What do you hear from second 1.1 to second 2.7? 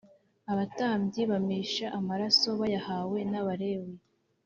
bamisha amaraso